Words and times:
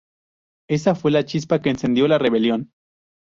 Esa 0.67 0.95
fue 0.95 1.11
la 1.11 1.25
chispa 1.25 1.61
que 1.61 1.69
encendió 1.69 2.07
la 2.07 2.17
rebelión. 2.17 2.71